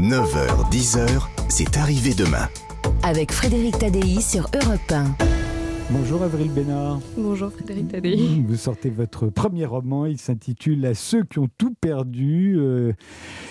9h, 0.00 0.70
10h, 0.70 1.26
c'est 1.50 1.76
arrivé 1.76 2.14
demain. 2.14 2.48
Avec 3.02 3.32
Frédéric 3.32 3.78
Tadei 3.78 4.22
sur 4.22 4.48
Europe 4.54 4.90
1. 4.90 5.29
Bonjour 5.92 6.22
Avril 6.22 6.52
Bénard. 6.52 7.00
Bonjour 7.16 7.50
Frédéric 7.50 7.88
Tadei. 7.88 8.44
Vous 8.46 8.54
sortez 8.56 8.90
votre 8.90 9.26
premier 9.26 9.64
roman, 9.64 10.06
il 10.06 10.18
s'intitule 10.18 10.86
À 10.86 10.94
ceux 10.94 11.24
qui 11.24 11.40
ont 11.40 11.48
tout 11.58 11.74
perdu. 11.74 12.56
Euh, 12.58 12.92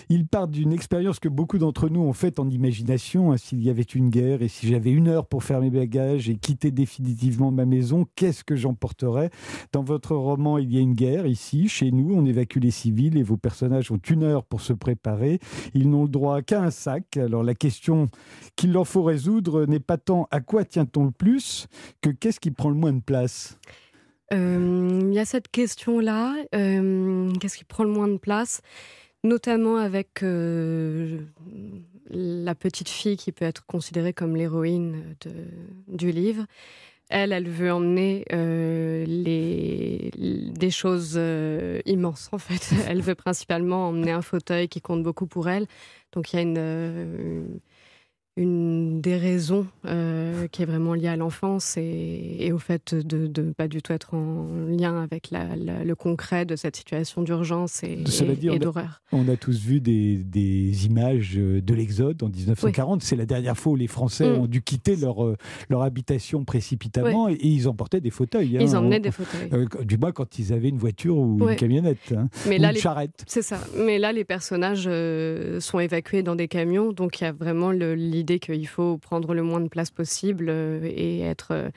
il 0.07 0.25
part 0.25 0.47
d'une 0.47 0.71
expérience 0.71 1.19
que 1.19 1.27
beaucoup 1.27 1.57
d'entre 1.57 1.89
nous 1.89 1.99
ont 1.99 2.13
faite 2.13 2.39
en 2.39 2.49
imagination. 2.49 3.31
Hein, 3.33 3.37
S'il 3.37 3.61
y 3.61 3.69
avait 3.69 3.81
une 3.81 4.09
guerre 4.09 4.41
et 4.41 4.47
si 4.47 4.67
j'avais 4.67 4.91
une 4.91 5.09
heure 5.09 5.25
pour 5.25 5.43
faire 5.43 5.59
mes 5.59 5.69
bagages 5.69 6.29
et 6.29 6.37
quitter 6.37 6.71
définitivement 6.71 7.51
ma 7.51 7.65
maison, 7.65 8.05
qu'est-ce 8.15 8.45
que 8.45 8.55
j'emporterais? 8.55 9.31
Dans 9.73 9.83
votre 9.83 10.15
roman, 10.15 10.57
il 10.57 10.73
y 10.73 10.77
a 10.77 10.81
une 10.81 10.95
guerre 10.95 11.27
ici, 11.27 11.67
chez 11.67 11.91
nous, 11.91 12.13
on 12.15 12.25
évacue 12.25 12.59
les 12.59 12.71
civils 12.71 13.17
et 13.17 13.23
vos 13.23 13.37
personnages 13.37 13.91
ont 13.91 13.99
une 14.09 14.23
heure 14.23 14.45
pour 14.45 14.61
se 14.61 14.71
préparer. 14.71 15.39
Ils 15.73 15.89
n'ont 15.89 16.03
le 16.03 16.09
droit 16.09 16.41
qu'à 16.41 16.63
un 16.63 16.71
sac. 16.71 17.17
Alors 17.17 17.43
la 17.43 17.53
question 17.53 18.09
qu'il 18.55 18.71
leur 18.71 18.87
faut 18.87 19.03
résoudre 19.03 19.65
n'est 19.65 19.79
pas 19.81 19.97
tant 19.97 20.27
à 20.31 20.39
quoi 20.39 20.63
tient-on 20.63 21.03
le 21.03 21.11
plus? 21.11 21.67
que 22.01 22.09
qu'est-ce 22.09 22.28
qui 22.37 22.51
prend 22.51 22.69
le 22.69 22.75
moins 22.75 22.93
de 22.93 23.01
place 23.01 23.57
Il 24.31 25.11
y 25.11 25.19
a 25.19 25.25
cette 25.25 25.47
question-là. 25.47 26.35
Qu'est-ce 26.51 27.57
qui 27.57 27.65
prend 27.65 27.83
le 27.83 27.91
moins 27.91 28.07
de 28.07 28.17
place? 28.17 28.61
Notamment 29.23 29.75
avec 29.77 30.23
euh, 30.23 31.19
la 32.09 32.55
petite 32.55 32.87
fille 32.87 33.17
qui 33.17 33.33
peut 33.33 33.45
être 33.45 33.65
considérée 33.65 34.13
comme 34.13 34.35
l'héroïne 34.35 35.15
du 35.87 36.11
livre. 36.11 36.45
Elle, 37.09 37.33
elle 37.33 37.49
veut 37.49 37.73
emmener 37.73 38.23
euh, 38.31 39.03
des 39.07 40.71
choses 40.71 41.15
euh, 41.17 41.81
immenses, 41.85 42.29
en 42.31 42.37
fait. 42.37 42.71
Elle 42.87 43.01
veut 43.01 43.15
principalement 43.15 43.87
emmener 43.87 44.11
un 44.11 44.21
fauteuil 44.21 44.67
qui 44.69 44.79
compte 44.79 45.01
beaucoup 45.01 45.25
pour 45.25 45.49
elle. 45.49 45.65
Donc 46.11 46.31
il 46.31 46.35
y 46.35 46.39
a 46.39 46.43
une, 46.43 47.59
une 48.39 49.01
des 49.01 49.17
raisons 49.17 49.67
euh, 49.85 50.47
qui 50.47 50.61
est 50.63 50.65
vraiment 50.65 50.93
liée 50.93 51.07
à 51.09 51.15
l'enfance 51.17 51.75
et, 51.77 52.37
et 52.39 52.51
au 52.53 52.57
fait 52.57 52.95
de 52.95 53.29
ne 53.41 53.51
pas 53.51 53.67
du 53.67 53.81
tout 53.81 53.91
être 53.91 54.13
en 54.13 54.47
lien 54.69 55.01
avec 55.03 55.29
la- 55.29 55.55
la- 55.57 55.83
le 55.83 55.95
concret 55.95 56.45
de 56.45 56.55
cette 56.55 56.75
situation 56.77 57.21
d'urgence 57.21 57.83
et, 57.83 57.97
on 57.97 58.57
d'horreur. 58.59 59.01
On 59.11 59.27
a 59.27 59.35
tous 59.35 59.59
vu 59.59 59.81
des, 59.81 60.15
des 60.17 60.85
images 60.85 61.33
euh, 61.37 61.61
de 61.61 61.73
l'Exode 61.73 62.23
en 62.23 62.29
1940. 62.29 63.03
C'est 63.03 63.15
la 63.17 63.25
dernière 63.25 63.57
fois 63.57 63.73
où 63.73 63.75
les 63.75 63.87
Français 63.87 64.29
Mm. 64.29 64.41
ont 64.41 64.47
dû 64.47 64.61
quitter 64.61 64.95
leur, 64.95 65.25
euh, 65.25 65.35
leur 65.69 65.81
habitation 65.81 66.43
précipitamment 66.45 67.27
et, 67.29 67.33
et 67.33 67.47
ils 67.47 67.67
emportaient 67.67 68.01
des 68.01 68.09
fauteuils. 68.11 68.57
hein. 68.57 68.61
Ils 68.61 68.75
emmenaient 68.75 68.99
des 68.99 69.11
fauteuils. 69.11 69.49
euh, 69.53 69.65
du 69.83 69.97
moins 69.97 70.11
quand 70.11 70.39
ils 70.39 70.53
avaient 70.53 70.69
une 70.69 70.77
voiture 70.77 71.17
ou 71.17 71.37
une 71.49 71.55
camionnette. 71.55 72.13
hein. 72.15 72.29
Mais 72.47 72.57
ou 72.57 72.61
là, 72.61 72.69
une 72.69 72.75
les 72.75 72.79
charrette. 72.81 73.23
C'est 73.27 73.41
ça. 73.41 73.59
Mais 73.77 73.99
là, 73.99 74.11
les 74.13 74.23
personnages 74.23 74.85
euh, 74.87 75.59
sont 75.59 75.79
évacués 75.79 76.23
dans 76.23 76.35
des 76.35 76.47
camions, 76.47 76.91
donc 76.93 77.19
il 77.19 77.23
y 77.25 77.27
a 77.27 77.31
vraiment 77.31 77.71
le- 77.71 77.95
l'idée 78.29 78.39
qu'il 78.39 78.67
faut 78.67 78.97
prendre 78.97 79.33
le 79.33 79.41
moins 79.43 79.59
de 79.61 79.67
place 79.67 79.89
possible 79.91 80.47
euh, 80.49 80.79
et 80.83 81.21
être 81.21 81.47
euh, 81.51 81.69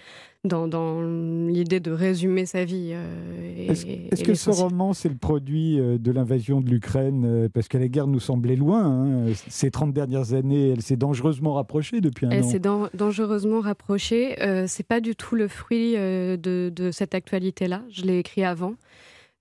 dans, 0.45 0.69
dans 0.69 1.01
l'idée 1.49 1.81
de 1.81 1.91
résumer 1.93 2.45
sa 2.47 2.65
vie. 2.65 2.91
euh, 2.93 3.69
Est-ce 3.69 4.23
que 4.25 4.35
ce 4.35 4.51
roman, 4.51 4.93
c'est 4.93 5.09
le 5.09 5.15
produit 5.17 5.77
de 5.79 6.11
l'invasion 6.13 6.61
de 6.61 6.69
l'Ukraine 6.69 7.49
Parce 7.55 7.69
que 7.69 7.79
la 7.79 7.89
guerre 7.89 8.07
nous 8.09 8.21
semblait 8.21 8.57
loin. 8.57 8.85
hein. 8.85 9.33
Ces 9.49 9.71
30 9.71 9.93
dernières 9.93 10.35
années, 10.35 10.71
elle 10.71 10.83
s'est 10.83 10.97
dangereusement 10.97 11.55
rapprochée 11.55 12.01
depuis 12.01 12.27
un 12.27 12.31
Elle 12.31 12.43
an. 12.43 12.49
s'est 12.49 12.59
dan- 12.59 12.91
dangereusement 12.93 13.61
rapprochée. 13.61 14.43
Euh, 14.43 14.65
c'est 14.69 14.87
pas 14.87 15.01
du 15.01 15.15
tout 15.15 15.37
le 15.37 15.47
fruit 15.49 15.95
de, 15.95 16.37
de 16.75 16.91
cette 16.91 17.15
actualité-là. 17.15 17.83
Je 17.91 18.03
l'ai 18.03 18.19
écrit 18.19 18.45
avant. 18.45 18.75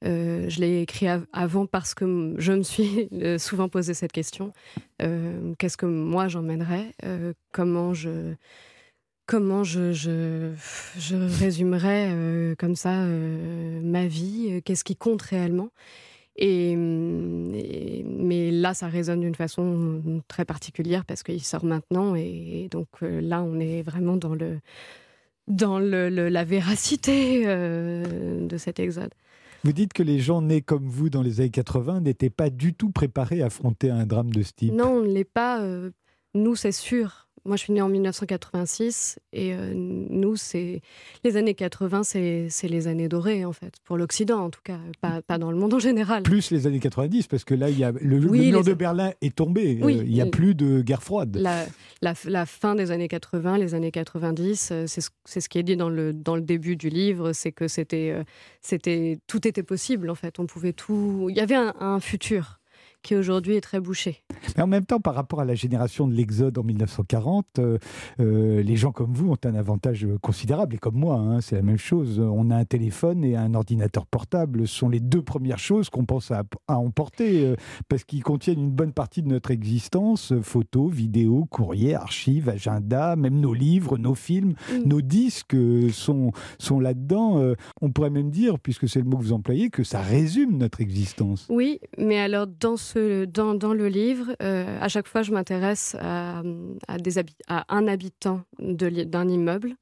Euh, 0.03 0.49
je 0.49 0.59
l'ai 0.59 0.81
écrit 0.81 1.07
av- 1.07 1.25
avant 1.31 1.65
parce 1.67 1.93
que 1.93 2.33
je 2.37 2.53
me 2.53 2.63
suis 2.63 3.07
euh, 3.13 3.37
souvent 3.37 3.69
posé 3.69 3.93
cette 3.93 4.11
question. 4.11 4.51
Euh, 5.01 5.53
Qu'est-ce 5.59 5.77
que 5.77 5.85
moi 5.85 6.27
j'emmènerais? 6.27 6.93
Comment 7.51 7.93
je 7.93 8.33
comment 9.27 9.63
je, 9.63 9.93
je, 9.93 10.51
je 10.99 11.15
résumerais 11.15 12.55
comme 12.57 12.75
ça 12.75 13.05
ma 13.05 14.07
vie? 14.07 14.61
Qu'est-ce 14.65 14.83
qui 14.83 14.95
compte 14.95 15.21
réellement? 15.21 15.69
Hum, 16.41 17.53
et- 17.53 18.03
mais 18.07 18.51
là, 18.51 18.73
ça 18.73 18.87
résonne 18.87 19.19
d'une 19.21 19.35
façon 19.35 20.21
très 20.27 20.45
particulière 20.45 21.05
parce 21.05 21.23
qu'il 21.23 21.43
sort 21.43 21.65
maintenant 21.65 22.15
et, 22.15 22.67
donc 22.71 22.87
là, 23.01 23.43
on 23.43 23.59
est 23.59 23.81
vraiment 23.83 24.17
dans 24.17 24.33
le 24.35 24.59
dans 25.47 25.79
le, 25.79 26.09
la 26.09 26.43
véracité 26.43 27.45
de 27.45 28.57
cet 28.57 28.79
exode. 28.79 29.11
Vous 29.63 29.73
dites 29.73 29.93
que 29.93 30.03
les 30.03 30.19
gens 30.19 30.41
nés 30.41 30.61
comme 30.61 30.87
vous 30.87 31.09
dans 31.09 31.21
les 31.21 31.39
années 31.39 31.51
80 31.51 32.01
n'étaient 32.01 32.29
pas 32.31 32.49
du 32.49 32.73
tout 32.73 32.89
préparés 32.89 33.41
à 33.43 33.45
affronter 33.47 33.91
un 33.91 34.05
drame 34.05 34.31
de 34.31 34.41
ce 34.41 34.53
type. 34.53 34.73
Non, 34.73 34.97
on 34.97 35.01
ne 35.01 35.07
l'est 35.07 35.23
pas. 35.23 35.61
euh, 35.61 35.91
nous, 36.33 36.55
c'est 36.55 36.71
sûr. 36.71 37.29
Moi, 37.43 37.55
je 37.57 37.63
suis 37.63 37.73
née 37.73 37.81
en 37.81 37.89
1986 37.89 39.19
et 39.33 39.53
euh, 39.53 39.73
nous, 39.75 40.35
c'est 40.35 40.81
les 41.23 41.37
années 41.37 41.55
80, 41.55 42.03
c'est 42.03 42.49
les 42.67 42.87
années 42.87 43.07
dorées 43.09 43.45
en 43.45 43.51
fait, 43.51 43.73
pour 43.83 43.97
l'Occident 43.97 44.39
en 44.45 44.49
tout 44.51 44.61
cas, 44.63 44.77
pas, 45.01 45.21
pas 45.21 45.37
dans 45.37 45.51
le 45.51 45.57
monde 45.57 45.73
en 45.73 45.79
général. 45.79 46.23
Plus 46.23 46.51
les 46.51 46.67
années 46.67 46.79
90, 46.79 47.27
parce 47.27 47.43
que 47.43 47.55
là, 47.55 47.69
il 47.69 47.79
y 47.79 47.83
a, 47.83 47.91
le, 47.91 48.19
le 48.19 48.29
Oui, 48.29 48.49
mur 48.51 48.59
les- 48.59 48.63
de 48.63 48.73
Berlin 48.73 49.11
est 49.21 49.35
tombé. 49.35 49.79
Oui, 49.81 49.97
Euh, 49.99 50.03
il 50.05 50.13
n'y 50.13 50.21
a 50.21 50.27
plus 50.27 50.53
de 50.55 50.81
guerre 50.81 51.01
froide. 51.03 51.35
La, 51.35 51.65
la, 52.01 52.13
la 52.25 52.45
fin 52.45 52.75
des 52.75 52.91
années 52.91 53.07
80, 53.07 53.57
les 53.57 53.73
années 53.73 53.91
90, 53.91 54.69
euh, 54.71 54.85
c'est 54.87 55.01
ce, 55.01 55.49
qui 55.49 55.57
est 55.57 55.63
dit 55.63 55.75
dans 55.77 55.89
le, 55.89 56.13
dans 56.13 56.35
le 56.35 56.41
début 56.43 56.75
du 56.75 56.89
livre, 56.89 57.33
c'est 57.33 57.51
que 57.51 57.67
c'était, 57.67 58.15
c'était, 58.61 59.17
tout 59.27 59.47
était 59.47 59.63
possible 59.63 60.09
en 60.09 60.15
fait. 60.15 60.39
On 60.39 60.45
pouvait 60.45 60.73
tout. 60.73 61.27
Il 61.29 61.35
y 61.35 61.39
avait 61.41 61.55
un, 61.55 61.73
un 61.79 61.99
futur 61.99 62.59
qui 63.01 63.15
aujourd'hui 63.15 63.55
est 63.55 63.61
très 63.61 63.79
bouché. 63.79 64.23
Mais 64.57 64.63
en 64.63 64.67
même 64.67 64.85
temps, 64.85 64.99
par 64.99 65.15
rapport 65.15 65.39
à 65.41 65.45
la 65.45 65.55
génération 65.55 66.07
de 66.07 66.13
l'Exode 66.13 66.57
en 66.57 66.63
1940, 66.63 67.45
euh, 67.59 67.77
euh, 68.19 68.61
les 68.63 68.75
gens 68.75 68.91
comme 68.91 69.13
vous 69.13 69.31
ont 69.31 69.37
un 69.43 69.55
avantage 69.55 70.07
considérable, 70.21 70.75
et 70.75 70.77
comme 70.77 70.95
moi, 70.95 71.15
hein, 71.15 71.41
c'est 71.41 71.55
la 71.55 71.61
même 71.61 71.77
chose. 71.77 72.19
On 72.19 72.49
a 72.49 72.55
un 72.55 72.65
téléphone 72.65 73.23
et 73.23 73.35
un 73.35 73.53
ordinateur 73.53 74.05
portable. 74.05 74.67
Ce 74.67 74.75
sont 74.75 74.89
les 74.89 74.99
deux 74.99 75.21
premières 75.21 75.59
choses 75.59 75.89
qu'on 75.89 76.05
pense 76.05 76.31
à, 76.31 76.43
à 76.67 76.77
emporter, 76.77 77.45
euh, 77.45 77.55
parce 77.87 78.03
qu'ils 78.03 78.23
contiennent 78.23 78.59
une 78.59 78.71
bonne 78.71 78.93
partie 78.93 79.21
de 79.21 79.27
notre 79.27 79.51
existence, 79.51 80.33
photos, 80.41 80.91
vidéos, 80.91 81.45
courriers, 81.45 81.95
archives, 81.95 82.49
agendas, 82.49 83.15
même 83.15 83.39
nos 83.39 83.53
livres, 83.53 83.97
nos 83.97 84.15
films, 84.15 84.55
Mm. 84.71 84.87
nos 84.87 85.01
disques 85.01 85.57
sont, 85.91 86.31
sont 86.59 86.79
là-dedans. 86.79 87.53
On 87.81 87.91
pourrait 87.91 88.09
même 88.09 88.29
dire, 88.29 88.59
puisque 88.59 88.87
c'est 88.87 88.99
le 88.99 89.05
mot 89.05 89.17
que 89.17 89.23
vous 89.23 89.33
employez, 89.33 89.69
que 89.69 89.83
ça 89.83 90.01
résume 90.01 90.57
notre 90.57 90.81
existence. 90.81 91.47
Oui, 91.49 91.79
mais 91.97 92.19
alors 92.19 92.47
dans, 92.47 92.77
ce, 92.77 92.90
dans, 92.97 93.73
le 93.73 93.87
livre, 93.87 94.35
euh, 94.41 94.77
à 94.79 94.87
chaque 94.87 95.07
fois, 95.07 95.21
je 95.21 95.31
m'intéresse 95.31 95.95
à, 95.99 96.41
un 97.69 97.87
habitant 97.87 98.41
d'un 98.59 99.27
immeuble. 99.27 99.75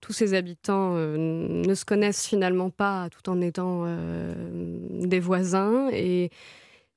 Tous 0.00 0.12
ces 0.12 0.34
habitants 0.34 0.92
euh, 0.94 1.16
ne 1.16 1.74
se 1.74 1.84
connaissent 1.84 2.26
finalement 2.26 2.70
pas 2.70 3.08
tout 3.10 3.28
en 3.30 3.40
étant 3.40 3.84
euh, 3.86 4.34
des 4.90 5.20
voisins 5.20 5.88
et 5.92 6.30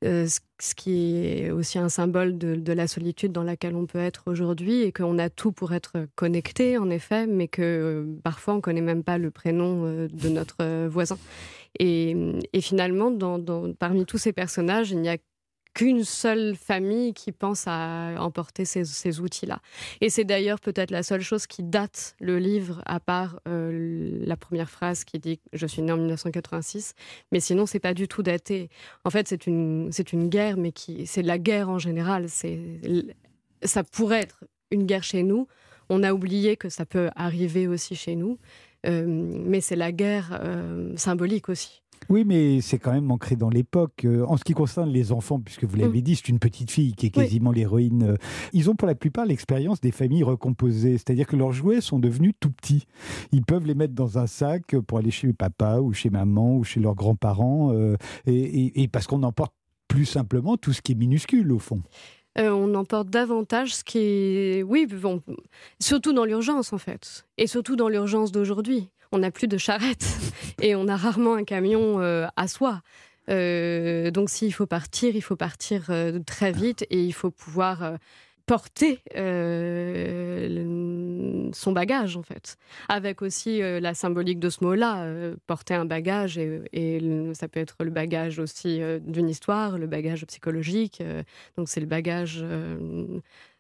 ce, 0.02 0.40
qui 0.76 1.26
est 1.26 1.52
aussi 1.52 1.78
un 1.78 1.90
symbole 1.90 2.38
de, 2.38 2.74
la 2.74 2.88
solitude 2.88 3.34
dans 3.34 3.44
laquelle 3.44 3.76
on 3.76 3.86
peut 3.86 4.00
être 4.00 4.24
aujourd'hui 4.28 4.84
et 4.84 4.94
qu'on 4.94 5.20
a 5.20 5.30
tout 5.30 5.52
pour 5.52 5.74
être 5.74 6.08
connecté 6.16 6.78
en 6.78 6.90
effet, 6.90 7.28
mais 7.28 7.50
que 7.50 8.08
parfois 8.24 8.54
on 8.54 8.62
connaît 8.62 8.82
même 8.82 9.04
pas 9.04 9.18
le 9.18 9.30
prénom 9.30 10.08
de 10.08 10.30
notre 10.30 10.88
voisin. 10.88 11.18
Et, 11.78 12.16
finalement, 12.62 13.12
parmi 13.78 14.06
tous 14.06 14.18
ces 14.18 14.34
personnages, 14.34 14.92
il 14.92 15.00
n'y 15.00 15.10
a 15.10 15.18
qu'une 15.74 16.04
seule 16.04 16.56
famille 16.56 17.14
qui 17.14 17.32
pense 17.32 17.66
à 17.68 18.16
emporter 18.20 18.66
ces, 18.66 19.20
outils-là. 19.20 19.62
Et 20.02 20.10
c'est 20.10 20.24
d'ailleurs 20.24 20.60
peut-être 20.60 20.92
la 20.92 21.04
seule 21.04 21.22
chose 21.22 21.48
qui 21.48 21.64
date 21.64 22.16
le 22.20 22.40
livre, 22.40 22.82
à 22.86 23.00
part 23.00 23.40
euh, 23.48 24.20
la 24.26 24.36
première 24.36 24.70
phrase 24.70 25.04
qui 25.04 25.20
dit 25.20 25.40
«Je 25.54 25.66
suis 25.68 25.82
née 25.82 25.92
en 25.92 25.98
1986», 25.98 26.94
mais 27.32 27.40
sinon, 27.40 27.66
c'est 27.66 27.80
pas 27.80 27.94
du 27.94 28.08
tout 28.08 28.24
daté. 28.24 28.70
En 29.04 29.10
fait, 29.10 29.28
c'est 29.28 29.48
une, 29.48 29.90
guerre, 30.30 30.58
mais 30.58 30.74
c'est 31.06 31.22
la 31.22 31.38
guerre 31.38 31.70
en 31.70 31.80
général. 31.80 32.28
Ça 33.64 33.84
pourrait 33.84 34.22
être 34.22 34.44
une 34.72 34.86
guerre 34.86 35.04
chez 35.04 35.24
nous. 35.24 35.48
On 35.90 36.04
a 36.04 36.14
oublié 36.14 36.56
que 36.56 36.70
ça 36.70 36.86
peut 36.86 37.10
arriver 37.16 37.68
aussi 37.68 37.96
chez 37.96 38.16
nous. 38.16 38.38
Euh, 38.86 39.06
mais 39.08 39.62
c'est 39.62 39.76
la 39.76 39.92
guerre 39.92 40.40
euh, 40.42 40.96
symbolique 40.96 41.50
aussi. 41.50 41.82
Oui, 42.10 42.24
mais 42.26 42.60
c'est 42.62 42.80
quand 42.80 42.92
même 42.92 43.12
ancré 43.12 43.36
dans 43.36 43.50
l'époque. 43.52 44.04
Euh, 44.06 44.26
En 44.26 44.36
ce 44.36 44.44
qui 44.44 44.54
concerne 44.54 44.90
les 44.90 45.12
enfants, 45.12 45.40
puisque 45.40 45.64
vous 45.66 45.76
l'avez 45.78 46.02
dit, 46.02 46.16
c'est 46.16 46.30
une 46.30 46.40
petite 46.40 46.72
fille 46.72 46.94
qui 46.94 47.06
est 47.06 47.16
Oui. 47.18 47.24
quasiment 47.24 47.52
l'héroïne. 47.52 48.04
euh, 48.04 48.16
Ils 48.52 48.70
ont 48.70 48.76
pour 48.76 48.88
la 48.88 48.96
plupart 48.96 49.26
l'expérience 49.26 49.80
des 49.80 49.92
familles 49.92 50.24
recomposées, 50.24 50.94
c'est-à-dire 50.94 51.28
que 51.28 51.36
leurs 51.36 51.52
jouets 51.52 51.82
sont 51.82 52.00
devenus 52.00 52.34
tout 52.40 52.52
petits. 52.52 52.86
Ils 53.32 53.46
peuvent 53.46 53.66
les 53.68 53.76
mettre 53.76 53.94
dans 53.94 54.18
un 54.18 54.26
sac 54.28 54.76
pour 54.88 54.98
aller 54.98 55.12
chez 55.12 55.32
papa 55.34 55.80
ou 55.82 55.94
chez 55.94 56.10
maman 56.10 56.56
ou 56.58 56.64
chez 56.64 56.80
leurs 56.80 56.96
grands-parents, 56.96 57.72
euh, 57.74 57.96
et, 58.26 58.34
et- 58.34 58.82
et 58.84 58.88
parce 58.88 59.06
qu'on 59.06 59.22
emporte 59.24 59.54
plus 59.88 60.06
simplement 60.06 60.58
tout 60.58 60.74
ce 60.74 60.82
qui 60.82 60.94
est 60.94 60.96
minuscule 60.96 61.52
au 61.52 61.60
fond. 61.60 61.82
Euh, 62.40 62.52
on 62.52 62.74
emporte 62.76 63.10
davantage 63.10 63.76
ce 63.76 63.84
qui 63.84 64.00
est. 64.00 64.64
Oui, 64.64 64.88
surtout 65.80 66.14
dans 66.14 66.26
l'urgence 66.26 66.74
en 66.74 66.78
fait. 66.78 67.26
Et 67.38 67.48
surtout 67.48 67.76
dans 67.76 67.90
l'urgence 67.90 68.32
d'aujourd'hui. 68.32 68.90
On 69.12 69.20
n'a 69.20 69.32
plus 69.32 69.48
de 69.48 69.58
charrette 69.58 70.06
et 70.62 70.76
on 70.76 70.88
a 70.88 70.96
rarement 70.96 71.34
un 71.34 71.44
camion 71.44 72.00
euh, 72.00 72.28
à 72.36 72.48
soi. 72.48 72.82
donc 73.28 74.30
s'il 74.30 74.54
faut 74.54 74.68
partir, 74.68 75.16
il 75.16 75.22
faut 75.22 75.36
partir 75.36 75.92
très 76.26 76.52
vite 76.52 76.86
et 76.90 77.04
il 77.04 77.14
faut 77.14 77.32
pouvoir 77.32 77.98
porter 78.50 79.00
euh, 79.16 80.50
son 81.54 81.72
bagage 81.72 82.18
en 82.18 82.24
fait, 82.24 82.58
avec 82.88 83.22
aussi 83.22 83.62
euh, 83.62 83.80
la 83.80 83.94
symbolique 83.94 84.40
de 84.40 84.50
ce 84.50 84.64
mot-là, 84.64 85.04
euh, 85.04 85.36
porter 85.46 85.76
un 85.76 85.86
bagage 85.86 86.40
et, 86.40 87.30
ça 87.36 87.48
peut 87.48 87.60
être 87.60 87.84
le 87.84 87.92
bagage 87.92 88.40
aussi 88.40 88.82
d'une 89.02 89.30
histoire, 89.30 89.78
le 89.78 89.86
bagage 89.86 90.26
psychologique, 90.26 91.04
donc 91.58 91.70
c'est 91.70 91.80
le 91.80 91.86
bagage 91.86 92.44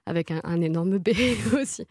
avec 0.05 0.31
un, 0.31 0.61
énorme 0.61 0.97
B 0.97 1.09
aussi. 1.61 1.85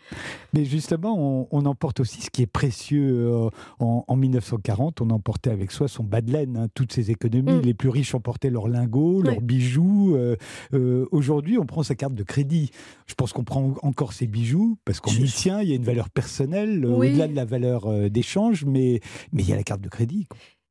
Mais 0.52 0.64
justement, 0.64 1.46
on, 1.50 1.66
emporte 1.66 2.00
aussi 2.00 2.20
ce 2.20 2.30
qui 2.30 2.42
est 2.42 2.46
précieux. 2.46 3.28
Euh, 3.28 3.50
en, 3.78 4.16
1940, 4.16 5.00
on 5.00 5.10
emportait 5.10 5.50
avec 5.50 5.70
soi 5.70 5.86
son 5.88 6.02
bas 6.02 6.20
de 6.20 6.32
laine, 6.32 6.56
hein, 6.56 6.66
toutes 6.74 6.92
ses 6.92 7.10
économies. 7.10 7.52
Mm. 7.52 7.62
Les 7.62 7.74
plus 7.74 7.88
riches 7.88 8.14
emportaient 8.14 8.50
leurs 8.50 8.68
lingots, 8.68 9.22
leurs 9.22 9.40
bijoux. 9.40 10.16
Euh, 10.16 10.36
euh, 10.74 11.06
aujourd'hui, 11.12 11.58
on 11.58 11.66
prend 11.66 11.82
sa 11.82 11.94
carte 11.94 12.14
de 12.14 12.24
crédit. 12.24 12.70
Je 13.06 13.14
pense 13.14 13.32
qu'on 13.32 13.44
prend 13.44 13.74
encore 13.82 14.12
ses 14.12 14.26
bijoux 14.26 14.78
parce 14.84 15.00
qu'on 15.00 15.12
y 15.12 15.30
tient, 15.30 15.60
il 15.60 15.68
y 15.68 15.72
a 15.72 15.76
une 15.76 15.84
valeur 15.84 16.10
personnelle, 16.10 16.84
au-delà 16.84 17.28
de 17.28 17.36
la 17.36 17.44
valeur 17.44 18.10
d'échange, 18.10 18.64
mais, 18.64 19.00
mais 19.32 19.42
il 19.42 19.48
y 19.48 19.52
a 19.52 19.56
la 19.56 19.62
carte 19.62 19.80
de 19.80 19.88
crédit. 19.88 20.26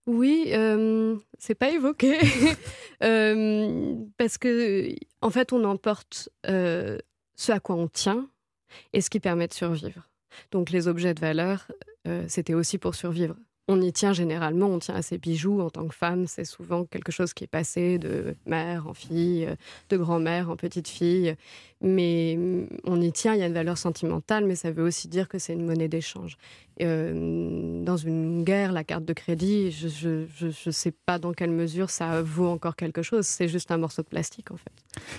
Oui, 0.06 0.52
c'est 1.38 1.56
pas 1.56 1.70
évoqué. 1.70 2.18
parce 3.00 4.38
que, 4.38 4.90
en 5.22 5.30
fait, 5.30 5.54
on 5.54 5.64
emporte 5.64 6.30
ce 7.38 7.54
à 7.54 7.62
quoi 7.62 7.76
on 7.76 7.88
tient 7.88 8.28
et 8.92 9.00
ce 9.00 9.10
qui 9.10 9.22
permet 9.22 9.48
de 9.48 9.54
survivre. 9.54 10.10
Donc 10.52 10.72
les 10.72 10.88
objets 10.88 11.14
de 11.14 11.22
valeur, 11.22 11.68
euh, 12.08 12.26
c'était 12.28 12.54
aussi 12.54 12.78
pour 12.78 12.96
survivre. 12.96 13.36
On 13.70 13.82
y 13.82 13.92
tient 13.92 14.14
généralement, 14.14 14.68
on 14.68 14.80
tient 14.80 14.96
à 14.96 15.02
ses 15.02 15.18
bijoux 15.18 15.60
en 15.60 15.70
tant 15.70 15.88
que 15.88 15.96
femme, 15.96 16.26
c'est 16.26 16.46
souvent 16.46 16.86
quelque 16.86 17.12
chose 17.12 17.34
qui 17.34 17.44
est 17.44 17.48
passé 17.48 17.98
de 17.98 18.36
mère 18.46 18.88
en 18.88 18.94
fille, 18.94 19.46
euh, 19.46 19.56
de 19.90 19.98
grand-mère 19.98 20.50
en 20.50 20.56
petite 20.56 20.88
fille, 20.88 21.36
mais 21.82 22.38
on 22.86 23.00
y 23.02 23.12
tient, 23.12 23.34
il 23.34 23.40
y 23.40 23.44
a 23.44 23.48
une 23.48 23.54
valeur 23.54 23.78
sentimentale, 23.78 24.46
mais 24.46 24.56
ça 24.56 24.72
veut 24.72 24.84
aussi 24.84 25.08
dire 25.08 25.28
que 25.28 25.38
c'est 25.38 25.54
une 25.54 25.66
monnaie 25.66 25.88
d'échange. 25.88 26.38
Euh, 26.82 27.84
dans 27.84 27.98
une 27.98 28.44
guerre, 28.44 28.72
la 28.72 28.84
carte 28.84 29.04
de 29.04 29.14
crédit, 29.14 29.72
je 29.72 30.28
ne 30.46 30.72
sais 30.72 30.92
pas 30.92 31.18
dans 31.18 31.34
quelle 31.34 31.50
mesure 31.50 31.90
ça 31.90 32.22
vaut 32.22 32.48
encore 32.48 32.76
quelque 32.76 33.02
chose. 33.02 33.26
C'est 33.26 33.48
juste 33.48 33.72
un 33.72 33.78
morceau 33.78 34.04
de 34.04 34.08
plastique, 34.08 34.52
en 34.52 34.58
fait. 34.58 34.72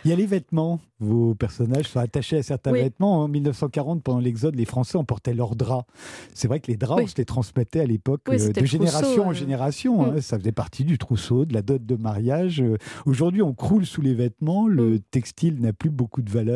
Il 0.04 0.10
y 0.10 0.12
a 0.12 0.16
les 0.16 0.26
vêtements. 0.26 0.80
Vos 1.00 1.34
personnages 1.34 1.86
sont 1.86 2.00
attachés 2.00 2.38
à 2.38 2.42
certains 2.42 2.72
vêtements. 2.72 3.22
En 3.22 3.28
1940, 3.28 4.02
pendant 4.02 4.18
l'Exode, 4.18 4.56
les 4.56 4.64
Français 4.64 4.98
emportaient 4.98 5.34
leurs 5.34 5.54
draps. 5.54 5.86
C'est 6.34 6.48
vrai 6.48 6.60
que 6.60 6.68
les 6.68 6.76
draps, 6.76 7.02
on 7.02 7.06
se 7.06 7.16
les 7.16 7.24
transmettait 7.24 7.80
à 7.80 7.86
l'époque 7.86 8.22
euh, 8.28 8.52
de 8.52 8.64
génération 8.64 9.28
en 9.28 9.32
génération. 9.32 10.04
Hein. 10.04 10.14
Mm. 10.16 10.20
Ça 10.20 10.38
faisait 10.38 10.52
partie 10.52 10.84
du 10.84 10.98
trousseau, 10.98 11.44
de 11.44 11.54
la 11.54 11.62
dot 11.62 11.84
de 11.84 11.94
mariage. 11.94 12.60
Euh, 12.60 12.76
aujourd'hui, 13.06 13.42
on 13.42 13.54
croule 13.54 13.86
sous 13.86 14.02
les 14.02 14.14
vêtements. 14.14 14.66
Le 14.66 14.94
mm. 14.94 15.00
textile 15.10 15.60
n'a 15.60 15.72
plus 15.72 15.90
beaucoup 15.90 16.22
de 16.22 16.30
valeur, 16.30 16.47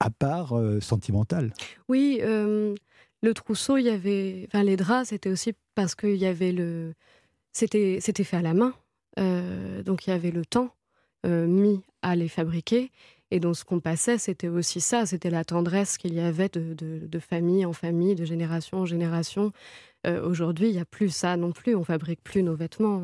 à 0.00 0.10
part 0.10 0.54
sentimentale. 0.80 1.52
Oui 1.88 2.20
le 3.22 3.34
trousseau, 3.34 3.76
il 3.76 3.84
y 3.84 3.90
avait, 3.90 4.48
enfin 4.48 4.64
les 4.64 4.76
draps, 4.76 5.08
c'était 5.10 5.30
aussi 5.30 5.54
parce 5.74 5.94
qu'il 5.94 6.16
y 6.16 6.26
avait 6.26 6.52
le, 6.52 6.94
c'était 7.52 8.00
fait 8.00 8.36
à 8.36 8.42
la 8.42 8.54
main, 8.54 8.74
euh, 9.18 9.82
donc 9.82 10.06
il 10.06 10.10
y 10.10 10.12
avait 10.12 10.32
le 10.32 10.44
temps 10.44 10.74
euh, 11.24 11.46
mis 11.46 11.82
à 12.02 12.16
les 12.16 12.28
fabriquer. 12.28 12.90
Et 13.30 13.40
donc 13.40 13.56
ce 13.56 13.64
qu'on 13.64 13.80
passait, 13.80 14.18
c'était 14.18 14.48
aussi 14.48 14.80
ça, 14.80 15.06
c'était 15.06 15.30
la 15.30 15.44
tendresse 15.44 15.96
qu'il 15.96 16.12
y 16.12 16.20
avait 16.20 16.50
de, 16.50 17.18
famille 17.18 17.64
en 17.64 17.72
famille, 17.72 18.14
de 18.14 18.26
génération 18.26 18.78
en 18.78 18.86
génération. 18.86 19.52
Euh, 20.06 20.22
aujourd'hui, 20.26 20.68
il 20.68 20.72
n'y 20.72 20.80
a 20.80 20.84
plus 20.84 21.08
ça 21.08 21.36
non 21.36 21.52
plus, 21.52 21.74
on 21.74 21.84
fabrique 21.84 22.22
plus 22.22 22.42
nos 22.42 22.54
vêtements 22.54 23.02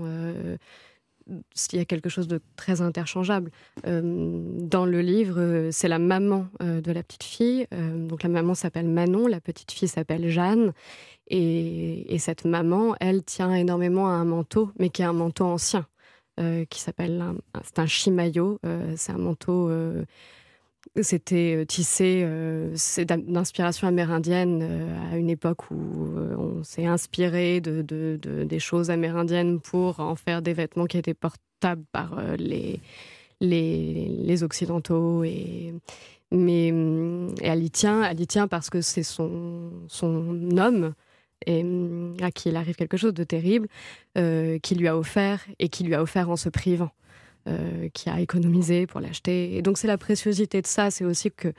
il 1.72 1.78
y 1.78 1.82
a 1.82 1.84
quelque 1.84 2.08
chose 2.08 2.28
de 2.28 2.40
très 2.56 2.80
interchangeable. 2.80 3.50
Euh, 3.86 4.00
dans 4.02 4.86
le 4.86 5.00
livre, 5.00 5.38
euh, 5.38 5.68
c'est 5.70 5.88
la 5.88 5.98
maman 5.98 6.46
euh, 6.62 6.80
de 6.80 6.92
la 6.92 7.02
petite 7.02 7.24
fille. 7.24 7.66
donc 7.70 8.22
la 8.22 8.28
maman 8.28 8.54
s'appelle 8.54 8.88
Manon, 8.88 9.26
la 9.26 9.40
petite 9.40 9.72
fille 9.72 9.88
s'appelle 9.88 10.28
Jeanne. 10.28 10.72
Et, 11.30 12.16
cette 12.18 12.44
maman, 12.44 12.96
elle 13.00 13.22
tient 13.22 13.54
énormément 13.54 14.08
à 14.08 14.12
un 14.12 14.24
manteau, 14.24 14.70
mais 14.78 14.88
qui 14.88 15.02
est 15.02 15.04
un 15.04 15.12
manteau 15.12 15.44
ancien, 15.44 15.86
qui 16.70 16.80
s'appelle 16.80 17.22
c'est 17.62 17.78
un 17.78 17.86
chimayo. 17.86 18.58
c'est 18.96 19.12
un 19.12 19.18
manteau 19.18 19.70
c'était 21.02 21.56
euh, 21.56 21.64
tissé, 21.64 22.22
euh, 22.24 22.74
d'inspiration 23.06 23.88
amérindienne 23.88 24.60
euh, 24.62 25.12
à 25.12 25.16
une 25.16 25.30
époque 25.30 25.70
où 25.70 25.76
on 25.76 26.62
s'est 26.64 26.86
inspiré 26.86 27.60
de, 27.60 27.82
des 28.44 28.58
choses 28.58 28.90
amérindiennes 28.90 29.60
pour 29.60 30.00
en 30.00 30.14
faire 30.14 30.42
des 30.42 30.52
vêtements 30.52 30.86
qui 30.86 30.98
étaient 30.98 31.14
portables 31.14 31.84
par 31.92 32.20
les, 32.38 32.80
les, 33.40 34.42
Occidentaux. 34.42 35.24
Et, 35.24 35.74
mais 36.30 36.68
elle 37.42 37.62
y 37.62 37.70
tient, 37.70 38.02
elle 38.04 38.20
y 38.20 38.26
tient 38.26 38.48
parce 38.48 38.70
que 38.70 38.80
c'est 38.80 39.02
son, 39.02 39.70
son 39.88 40.56
homme 40.56 40.94
et 41.46 41.64
à 42.20 42.30
qui 42.30 42.48
il 42.48 42.56
arrive 42.56 42.74
quelque 42.74 42.96
chose 42.96 43.14
de 43.14 43.24
terrible, 43.24 43.68
qui 44.14 44.74
lui 44.74 44.88
a 44.88 44.96
offert 44.96 45.44
et 45.58 45.68
qui 45.68 45.84
lui 45.84 45.94
a 45.94 46.02
offert 46.02 46.30
en 46.30 46.36
se 46.36 46.48
privant. 46.48 46.90
Euh, 47.48 47.88
qui 47.94 48.10
a 48.10 48.20
économisé 48.20 48.86
pour 48.86 49.00
l'acheter. 49.00 49.56
Et 49.56 49.62
donc 49.62 49.78
c'est 49.78 49.86
la 49.86 49.96
préciosité 49.96 50.60
de 50.60 50.66
ça, 50.66 50.90
c'est 50.90 51.04
aussi 51.04 51.30
que 51.30 51.52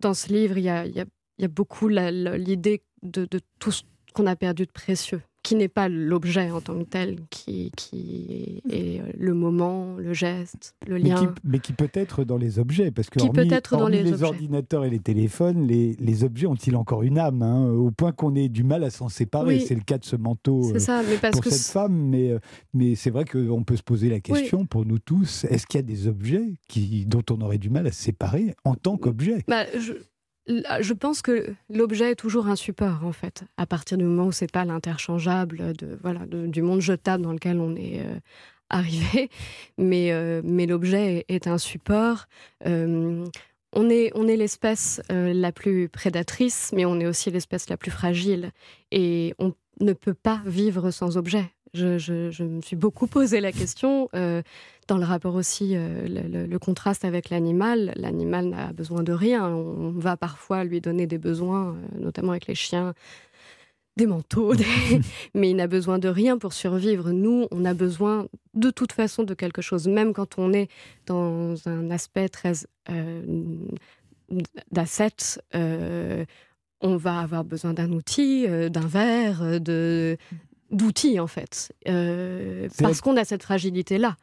dans 0.00 0.14
ce 0.14 0.32
livre, 0.32 0.56
il 0.56 0.64
y 0.64 0.70
a, 0.70 1.48
beaucoup 1.48 1.88
l'idée 1.88 2.82
de 3.02 3.26
tout 3.58 3.70
ce 3.70 3.82
qu'on 4.14 4.26
a 4.26 4.36
perdu 4.36 4.64
de 4.64 4.70
précieux 4.70 5.20
qui 5.42 5.56
n'est 5.56 5.68
pas 5.68 5.88
l'objet 5.88 6.50
en 6.50 6.60
tant 6.60 6.78
que 6.78 6.84
tel, 6.84 7.16
qui, 7.30 7.72
qui 7.76 8.62
est 8.70 9.02
le 9.18 9.34
moment, 9.34 9.96
le 9.96 10.12
geste, 10.12 10.76
le 10.86 10.98
lien. 10.98 11.34
Mais 11.42 11.58
qui, 11.58 11.72
peut 11.72 11.90
être 11.94 12.24
dans 12.24 12.36
les 12.36 12.58
objets, 12.58 12.90
parce 12.90 13.10
que 13.10 13.20
hormis, 13.20 13.48
dans 13.70 13.88
les, 13.88 14.22
ordinateurs 14.22 14.84
et 14.84 14.90
les 14.90 15.00
téléphones, 15.00 15.66
les, 15.66 15.96
les 15.98 16.24
objets 16.24 16.46
ont-ils 16.46 16.76
encore 16.76 17.02
une 17.02 17.18
âme, 17.18 17.42
hein, 17.42 17.68
au 17.70 17.90
point 17.90 18.12
qu'on 18.12 18.34
ait 18.36 18.48
du 18.48 18.62
mal 18.62 18.84
à 18.84 18.90
s'en 18.90 19.08
séparer. 19.08 19.60
C'est 19.60 19.74
le 19.74 19.82
cas 19.82 19.98
de 19.98 20.04
ce 20.04 20.16
manteau 20.16 20.78
ça, 20.78 21.02
mais 21.08 21.16
parce 21.16 21.40
pour 21.40 21.52
cette 21.52 21.72
femme, 21.72 21.94
mais, 21.94 22.30
euh, 22.30 22.38
mais 22.72 22.94
c'est 22.94 23.10
vrai 23.10 23.24
qu'on 23.24 23.64
peut 23.64 23.76
se 23.76 23.82
poser 23.82 24.08
la 24.08 24.20
question 24.20 24.64
pour 24.64 24.86
nous 24.86 24.98
tous, 24.98 25.44
est-ce 25.44 25.66
qu'il 25.66 25.78
y 25.78 25.82
a 25.82 25.86
des 25.86 26.06
objets 26.06 26.54
qui, 26.68 27.04
dont 27.06 27.22
on 27.30 27.40
aurait 27.40 27.58
du 27.58 27.70
mal 27.70 27.86
à 27.86 27.92
se 27.92 28.02
séparer 28.02 28.54
en 28.64 28.74
tant 28.74 28.96
qu'objet? 28.96 29.44
bah, 29.48 29.64
je 29.78 29.94
pense 30.92 31.22
que 31.22 31.54
l'objet 31.70 32.12
est 32.12 32.16
toujours 32.16 32.46
un 32.46 32.56
support, 32.56 33.04
en 33.04 33.12
fait, 33.12 33.44
à 33.56 33.66
partir 33.66 33.98
du 33.98 34.04
moment 34.04 34.26
où 34.26 34.32
c'est 34.32 34.50
pas 34.50 34.64
l'interchangeable 34.64 35.74
de, 35.74 35.98
voilà, 36.02 36.26
du 36.26 36.62
monde 36.62 36.80
jetable 36.80 37.22
dans 37.22 37.32
lequel 37.32 37.60
on 37.60 37.76
est 37.76 38.00
euh, 38.00 38.18
arrivé. 38.70 39.30
Mais, 39.78 40.12
euh, 40.12 40.42
mais 40.44 40.66
l'objet 40.66 41.24
est, 41.28 41.46
un 41.46 41.58
support. 41.58 42.26
Euh, 42.66 43.24
on 43.72 43.88
est, 43.88 44.10
on 44.14 44.28
est 44.28 44.36
l'espèce 44.36 45.00
la 45.08 45.52
plus 45.52 45.88
prédatrice, 45.88 46.72
mais 46.74 46.84
on 46.84 47.00
est 47.00 47.06
aussi 47.06 47.30
l'espèce 47.30 47.70
la 47.70 47.76
plus 47.76 47.90
fragile. 47.90 48.50
Et 48.90 49.34
on 49.38 49.54
ne 49.80 49.92
peut 49.94 50.14
pas 50.14 50.42
vivre 50.44 50.90
sans 50.90 51.16
objet. 51.16 51.50
Je, 51.74 52.42
me 52.42 52.60
suis 52.60 52.76
beaucoup 52.76 53.06
posé 53.06 53.40
la 53.40 53.50
question 53.50 54.10
euh, 54.14 54.42
dans 54.88 54.98
le 54.98 55.04
rapport 55.04 55.34
aussi, 55.34 55.74
euh, 55.74 56.06
le, 56.46 56.58
contraste 56.58 57.02
avec 57.04 57.30
l'animal. 57.30 57.94
L'animal 57.96 58.48
n'a 58.48 58.74
besoin 58.74 59.02
de 59.02 59.12
rien. 59.12 59.48
On 59.48 59.90
va 59.90 60.18
parfois 60.18 60.64
lui 60.64 60.82
donner 60.82 61.06
des 61.06 61.16
besoins, 61.16 61.68
euh, 61.70 61.98
notamment 61.98 62.32
avec 62.32 62.46
les 62.46 62.54
chiens, 62.54 62.92
des 63.96 64.04
manteaux, 64.06 64.52
mais 65.34 65.50
il 65.50 65.56
n'a 65.56 65.66
besoin 65.66 65.98
de 65.98 66.08
rien 66.08 66.36
pour 66.36 66.52
survivre. 66.52 67.10
Nous, 67.10 67.46
on 67.50 67.64
a 67.64 67.72
besoin 67.72 68.26
de 68.52 68.70
toute 68.70 68.92
façon 68.92 69.22
de 69.22 69.32
quelque 69.32 69.62
chose, 69.62 69.88
même 69.88 70.12
quand 70.12 70.38
on 70.38 70.52
est 70.52 70.68
dans 71.06 71.56
un 71.66 71.90
aspect 71.90 72.28
très 72.28 72.52
d'asset. 74.70 75.40
on 75.54 76.96
va 76.96 77.20
avoir 77.20 77.44
besoin 77.44 77.72
d'un 77.72 77.92
outil, 77.92 78.46
d'un 78.70 78.86
verre, 78.86 79.60
de, 79.60 80.18
d'outils, 80.72 81.20
en 81.20 81.26
fait, 81.26 81.72
euh, 81.88 82.68
parce 82.78 83.00
qu'on 83.00 83.16
a 83.16 83.24
cette 83.24 83.42
fragilité-là. 83.42 84.16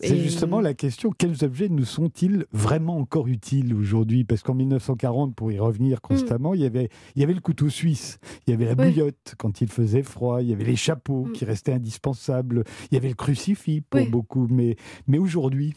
C'est 0.00 0.18
justement 0.18 0.60
la 0.60 0.74
question, 0.74 1.12
quels 1.16 1.44
objets 1.44 1.68
nous 1.68 1.84
sont-ils 1.84 2.46
vraiment 2.50 2.98
encore 2.98 3.28
utiles 3.28 3.74
aujourd'hui? 3.74 4.24
Parce 4.24 4.42
qu'en 4.42 4.54
1940, 4.54 5.34
pour 5.34 5.52
y 5.52 5.58
revenir 5.58 6.00
constamment, 6.00 6.54
il, 6.54 6.62
y 6.62 6.66
avait, 6.66 6.88
il 7.14 7.20
y 7.20 7.22
avait 7.22 7.34
le 7.34 7.40
couteau 7.40 7.68
suisse, 7.68 8.18
il 8.46 8.50
y 8.50 8.54
avait 8.54 8.64
la 8.64 8.74
bouillotte 8.74 9.34
quand 9.38 9.60
il 9.60 9.68
faisait 9.68 10.02
froid, 10.02 10.42
il 10.42 10.48
y 10.48 10.52
avait 10.52 10.64
les 10.64 10.76
chapeaux 10.76 11.26
mm. 11.26 11.32
qui 11.32 11.44
restaient 11.44 11.74
indispensables, 11.74 12.64
il 12.90 12.94
y 12.94 12.96
avait 12.96 13.10
le 13.10 13.14
crucifix 13.14 13.80
pour 13.82 14.04
beaucoup, 14.06 14.48
mais, 14.50 14.76
mais 15.06 15.18
aujourd'hui 15.18 15.74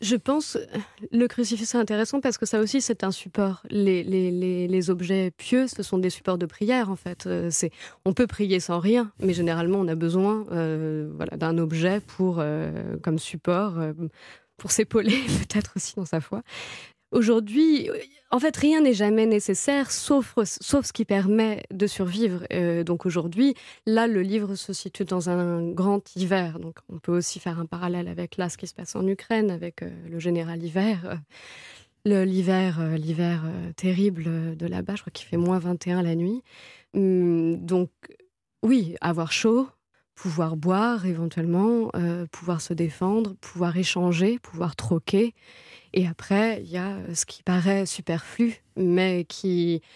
je 0.00 0.16
pense 0.16 0.56
le 1.10 1.26
crucifix 1.26 1.66
c'est 1.66 1.78
intéressant 1.78 2.20
parce 2.20 2.38
que 2.38 2.46
ça 2.46 2.60
aussi 2.60 2.80
c'est 2.80 3.04
un 3.04 3.10
support. 3.10 3.62
Les, 3.70 4.90
objets 4.90 5.32
pieux, 5.32 5.66
ce 5.66 5.82
sont 5.82 5.98
des 5.98 6.10
supports 6.10 6.38
de 6.38 6.46
prière 6.46 6.90
en 6.90 6.96
fait. 6.96 7.26
Euh, 7.26 7.50
on 8.04 8.12
peut 8.12 8.26
prier 8.26 8.60
sans 8.60 8.78
rien, 8.78 9.12
mais 9.20 9.32
généralement 9.32 9.78
on 9.78 9.88
a 9.88 9.94
besoin 9.94 10.46
euh, 10.52 11.10
d'un 11.36 11.58
objet 11.58 12.00
pour 12.00 12.36
euh, 12.38 12.96
comme 13.02 13.18
support 13.18 13.74
pour 14.56 14.70
s'épauler 14.70 15.18
peut-être 15.48 15.72
aussi 15.76 15.94
dans 15.96 16.04
sa 16.04 16.20
foi. 16.20 16.42
Aujourd'hui, 17.10 17.90
en 18.30 18.38
fait, 18.38 18.54
rien 18.56 18.82
n'est 18.82 18.92
jamais 18.92 19.24
nécessaire, 19.24 19.90
sauf, 19.90 20.34
ce 20.44 20.92
qui 20.92 21.06
permet 21.06 21.62
de 21.70 21.86
survivre. 21.86 22.44
Euh, 22.52 22.84
donc 22.84 23.06
aujourd'hui, 23.06 23.54
là, 23.86 24.06
le 24.06 24.20
livre 24.20 24.54
se 24.54 24.74
situe 24.74 25.04
dans 25.04 25.30
un 25.30 25.70
grand 25.70 26.14
hiver. 26.14 26.58
Donc 26.58 26.78
on 26.90 26.98
peut 26.98 27.16
aussi 27.16 27.38
faire 27.40 27.58
un 27.58 27.64
parallèle 27.64 28.08
avec 28.08 28.36
là, 28.36 28.50
ce 28.50 28.58
qui 28.58 28.66
se 28.66 28.74
passe 28.74 28.94
en 28.96 29.06
Ukraine, 29.06 29.50
avec 29.50 29.82
euh, 29.82 29.90
le 30.10 30.18
général 30.18 30.62
hiver. 30.62 31.18
Euh, 32.06 32.24
l'hiver, 32.24 32.80
l'hiver 32.96 33.42
terrible 33.76 34.56
de 34.56 34.66
là-bas, 34.66 34.94
je 34.96 35.02
crois 35.02 35.10
qu'il 35.10 35.26
fait 35.26 35.36
moins 35.36 35.58
21 35.58 36.02
la 36.02 36.14
nuit. 36.14 36.42
Hum, 36.94 37.58
donc 37.64 37.90
oui, 38.62 38.96
avoir 39.00 39.30
chaud, 39.30 39.68
pouvoir 40.20 40.56
boire 40.56 41.06
éventuellement, 41.06 41.90
pouvoir 42.32 42.60
se 42.60 42.74
défendre, 42.74 43.34
pouvoir 43.40 43.76
échanger, 43.76 44.38
pouvoir 44.40 44.74
troquer. 44.74 45.34
Et 45.92 46.06
après, 46.06 46.62
il 46.62 46.70
y 46.70 46.76
a 46.76 46.96
euh, 46.96 47.14
ce 47.14 47.26
qui 47.26 47.42
paraît 47.42 47.86
superflu, 47.86 48.56
mais 48.76 49.24
qui 49.24 49.76
euh, 49.76 49.86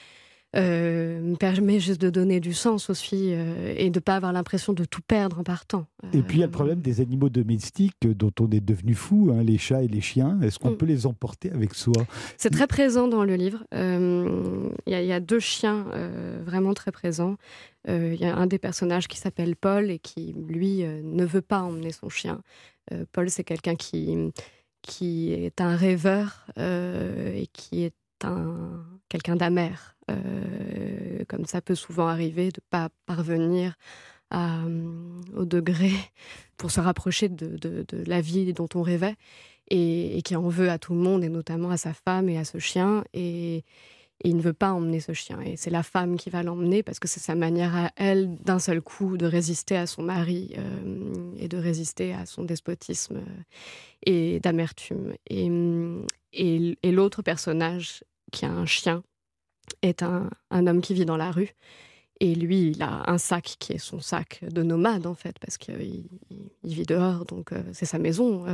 me 0.60 1.36
permet 1.36 1.80
juste 1.80 2.00
de 2.00 2.10
donner 2.10 2.40
du 2.40 2.52
sens 2.52 2.90
aussi 2.90 3.32
euh, 3.32 3.74
et 3.76 3.90
de 3.90 3.98
ne 3.98 4.00
pas 4.00 4.16
avoir 4.16 4.32
l'impression 4.32 4.72
de 4.72 4.84
tout 4.84 5.00
perdre 5.00 5.38
en 5.38 5.44
partant. 5.44 5.86
Et 6.12 6.22
puis 6.22 6.38
il 6.38 6.40
y 6.40 6.42
a 6.42 6.46
le 6.46 6.52
problème 6.52 6.80
des 6.80 7.00
animaux 7.00 7.28
domestiques 7.28 8.06
dont 8.06 8.32
on 8.40 8.50
est 8.50 8.60
devenu 8.60 8.94
fou, 8.94 9.30
hein, 9.32 9.42
les 9.42 9.58
chats 9.58 9.82
et 9.82 9.88
les 9.88 10.00
chiens. 10.00 10.38
Est-ce 10.42 10.58
qu'on 10.58 10.72
mm. 10.72 10.76
peut 10.76 10.86
les 10.86 11.06
emporter 11.06 11.50
avec 11.52 11.74
soi? 11.74 12.04
C'est 12.36 12.50
très 12.50 12.66
présent 12.66 13.08
dans 13.08 13.24
le 13.24 13.36
livre. 13.36 13.64
Il 13.72 14.72
y, 14.86 15.12
a 15.12 15.20
deux 15.20 15.40
chiens 15.40 15.86
vraiment 16.44 16.74
très 16.74 16.92
présents. 16.92 17.36
Il 17.88 18.16
y 18.16 18.24
a 18.24 18.36
un 18.36 18.46
des 18.46 18.58
personnages 18.58 19.08
qui 19.08 19.18
s'appelle 19.18 19.56
Paul 19.56 19.90
et 19.90 19.98
qui, 19.98 20.34
lui, 20.48 20.84
ne 20.84 21.24
veut 21.24 21.40
pas 21.40 21.62
emmener 21.62 21.92
son 21.92 22.08
chien. 22.08 22.40
Paul, 23.12 23.30
c'est 23.30 23.44
quelqu'un 23.44 23.74
qui 23.74 24.32
qui 24.82 25.32
est 25.32 25.60
un 25.60 25.76
rêveur 25.76 26.46
euh, 26.58 27.34
et 27.34 27.46
qui 27.46 27.84
est 27.84 27.94
un 28.24 28.84
quelqu'un 29.12 29.36
d'amer, 29.36 29.94
euh, 30.10 31.22
comme 31.28 31.44
ça 31.44 31.60
peut 31.60 31.74
souvent 31.74 32.08
arriver, 32.08 32.50
de 32.50 32.62
pas 32.70 32.88
parvenir 33.04 33.74
euh, 34.32 35.10
au 35.36 35.44
degré 35.44 35.90
pour 36.56 36.70
se 36.70 36.80
rapprocher 36.80 37.28
de, 37.28 37.58
de, 37.58 38.04
la 38.06 38.22
vie 38.22 38.54
dont 38.54 38.70
on 38.74 38.80
rêvait 38.80 39.16
et, 39.68 40.22
qui 40.24 40.34
en 40.34 40.48
veut 40.48 40.70
à 40.70 40.78
tout 40.78 40.94
le 40.94 41.00
monde 41.00 41.22
et 41.24 41.28
notamment 41.28 41.68
à 41.68 41.76
sa 41.76 41.92
femme 41.92 42.30
et 42.30 42.38
à 42.38 42.44
ce 42.44 42.58
chien 42.58 43.04
et, 43.12 43.64
il 44.24 44.36
ne 44.36 44.40
veut 44.40 44.52
pas 44.52 44.72
emmener 44.72 45.00
ce 45.00 45.12
chien. 45.14 45.40
Et 45.40 45.56
c'est 45.56 45.68
la 45.68 45.82
femme 45.82 46.16
qui 46.16 46.30
va 46.30 46.44
l'emmener 46.44 46.84
parce 46.84 47.00
que 47.00 47.08
c'est 47.08 47.18
sa 47.18 47.34
manière 47.34 47.74
à 47.74 47.90
elle, 47.96 48.36
d'un 48.36 48.60
seul 48.60 48.80
coup, 48.80 49.16
de 49.16 49.26
résister 49.26 49.76
à 49.76 49.88
son 49.88 50.02
mari 50.02 50.54
euh, 50.56 51.34
et 51.38 51.48
de 51.48 51.56
résister 51.56 52.14
à 52.14 52.24
son 52.24 52.44
despotisme 52.44 53.20
et 54.06 54.38
d'amertume. 54.38 55.14
Et, 55.28 55.50
et, 56.32 56.92
l'autre 56.92 57.22
personnage, 57.22 58.04
qui 58.32 58.44
a 58.44 58.50
un 58.50 58.66
chien, 58.66 59.04
est 59.82 60.02
un, 60.02 60.28
un, 60.50 60.66
homme 60.66 60.80
qui 60.80 60.94
vit 60.94 61.04
dans 61.04 61.16
la 61.16 61.30
rue. 61.30 61.54
Et 62.20 62.34
lui, 62.34 62.70
il 62.70 62.82
a 62.82 63.10
un 63.10 63.18
sac 63.18 63.56
qui 63.58 63.72
est 63.72 63.78
son 63.78 64.00
sac 64.00 64.40
de 64.42 64.62
nomade, 64.62 65.06
en 65.06 65.14
fait, 65.14 65.38
parce 65.38 65.58
qu'il 65.58 66.04
il 66.30 66.74
vit 66.74 66.86
dehors, 66.86 67.24
donc 67.24 67.52
euh, 67.52 67.62
c'est 67.72 67.86
sa 67.86 67.98
maison. 67.98 68.44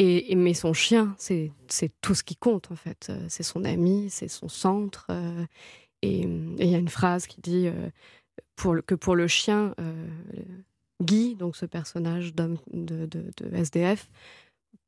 Et, 0.00 0.36
mais 0.36 0.54
son 0.54 0.74
chien, 0.74 1.16
c'est 1.18 1.50
tout 2.00 2.14
ce 2.14 2.22
qui 2.22 2.36
compte 2.36 2.70
en 2.70 2.76
fait. 2.76 3.08
Euh, 3.10 3.24
c'est 3.28 3.42
son 3.42 3.64
ami, 3.64 4.08
c'est 4.10 4.28
son 4.28 4.48
centre. 4.48 5.06
Euh, 5.10 5.44
et 6.02 6.20
il 6.20 6.70
y 6.70 6.74
a 6.76 6.78
une 6.78 6.88
phrase 6.88 7.26
qui 7.26 7.40
dit 7.40 7.66
euh, 7.66 7.90
pour 8.54 8.76
que 8.86 8.94
pour 8.94 9.16
le 9.16 9.26
chien, 9.26 9.74
Guy, 11.02 11.34
donc 11.34 11.56
ce 11.56 11.66
personnage 11.66 12.32
d'homme 12.32 12.58
de, 12.72 13.08
SDF, 13.52 14.08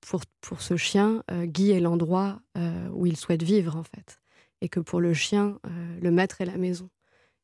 pour, 0.00 0.22
pour 0.40 0.62
ce 0.62 0.76
chien, 0.76 1.22
Guy 1.44 1.70
est 1.70 1.80
l'endroit 1.80 2.40
où 2.92 3.06
il 3.06 3.16
souhaite 3.16 3.42
vivre 3.42 3.76
en 3.76 3.84
fait. 3.84 4.20
Et 4.60 4.68
que 4.68 4.80
pour 4.80 5.00
le 5.00 5.14
chien, 5.14 5.58
le 6.00 6.10
maître 6.10 6.40
est 6.40 6.46
la 6.46 6.56
maison. 6.58 6.88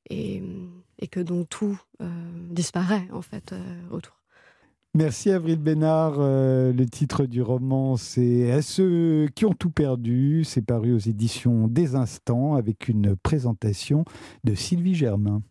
Et, 0.08 0.42
et 0.98 1.08
que 1.08 1.20
donc 1.20 1.48
tout 1.48 1.78
disparaît 2.50 3.08
en 3.12 3.22
fait 3.22 3.54
autour. 3.90 4.16
Merci 4.96 5.30
Avril 5.30 5.58
Bénard. 5.58 6.14
Euh, 6.20 6.72
le 6.72 6.86
titre 6.86 7.26
du 7.26 7.42
roman, 7.42 7.98
c'est 7.98 8.50
À 8.50 8.62
ceux 8.62 9.28
qui 9.34 9.44
ont 9.44 9.52
tout 9.52 9.68
perdu? 9.68 10.42
C'est 10.42 10.62
paru 10.62 10.94
aux 10.94 10.98
éditions 10.98 11.68
Des 11.68 11.96
Instants 11.96 12.54
avec 12.54 12.88
une 12.88 13.14
présentation 13.14 14.06
de 14.44 14.54
Sylvie 14.54 14.94
Germain. 14.94 15.42